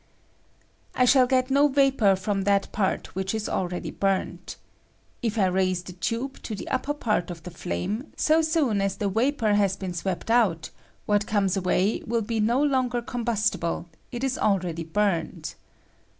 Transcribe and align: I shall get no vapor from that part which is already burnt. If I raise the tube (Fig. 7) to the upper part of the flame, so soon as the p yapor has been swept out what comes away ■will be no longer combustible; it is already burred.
I 0.95 1.05
shall 1.05 1.27
get 1.27 1.51
no 1.51 1.67
vapor 1.67 2.15
from 2.15 2.41
that 2.45 2.71
part 2.71 3.13
which 3.13 3.35
is 3.35 3.47
already 3.47 3.91
burnt. 3.91 4.55
If 5.21 5.37
I 5.37 5.45
raise 5.45 5.83
the 5.83 5.93
tube 5.93 6.37
(Fig. 6.37 6.41
7) 6.41 6.41
to 6.41 6.55
the 6.55 6.67
upper 6.69 6.93
part 6.95 7.29
of 7.29 7.43
the 7.43 7.51
flame, 7.51 8.11
so 8.17 8.41
soon 8.41 8.81
as 8.81 8.97
the 8.97 9.07
p 9.11 9.31
yapor 9.31 9.53
has 9.55 9.75
been 9.77 9.93
swept 9.93 10.31
out 10.31 10.71
what 11.05 11.27
comes 11.27 11.55
away 11.55 11.99
■will 11.99 12.25
be 12.25 12.39
no 12.39 12.59
longer 12.63 13.03
combustible; 13.03 13.89
it 14.11 14.23
is 14.23 14.39
already 14.39 14.83
burred. 14.83 15.49